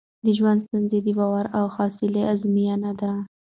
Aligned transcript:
د 0.25 0.27
ژوند 0.37 0.59
ستونزې 0.65 0.99
د 1.03 1.07
باور 1.19 1.45
او 1.57 1.65
حوصله 1.75 2.21
ازموینه 2.33 2.91
ده. 2.99 3.11